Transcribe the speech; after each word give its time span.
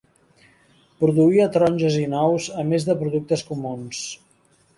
Produïa 1.03 1.47
taronges 1.57 1.97
i 2.05 2.07
nous 2.15 2.49
a 2.63 2.67
més 2.71 2.89
de 2.89 2.97
productes 3.03 3.45
comuns. 3.53 4.03